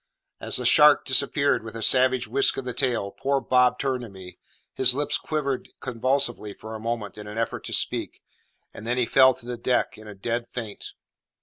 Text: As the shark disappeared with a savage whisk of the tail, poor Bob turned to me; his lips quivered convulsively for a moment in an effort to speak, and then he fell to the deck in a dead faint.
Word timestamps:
As 0.39 0.55
the 0.55 0.65
shark 0.65 1.05
disappeared 1.05 1.61
with 1.63 1.75
a 1.75 1.83
savage 1.83 2.27
whisk 2.27 2.57
of 2.57 2.65
the 2.65 2.73
tail, 2.73 3.11
poor 3.11 3.39
Bob 3.39 3.77
turned 3.77 4.01
to 4.01 4.09
me; 4.09 4.39
his 4.73 4.95
lips 4.95 5.19
quivered 5.19 5.69
convulsively 5.79 6.55
for 6.55 6.73
a 6.73 6.79
moment 6.79 7.19
in 7.19 7.27
an 7.27 7.37
effort 7.37 7.63
to 7.65 7.73
speak, 7.73 8.19
and 8.73 8.87
then 8.87 8.97
he 8.97 9.05
fell 9.05 9.35
to 9.35 9.45
the 9.45 9.57
deck 9.57 9.99
in 9.99 10.07
a 10.07 10.15
dead 10.15 10.47
faint. 10.51 10.93